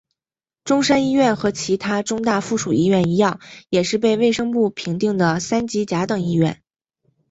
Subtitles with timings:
[0.63, 6.63] 中山一院和其它中大附属医院一样也是被卫生部评定的三级甲等医院。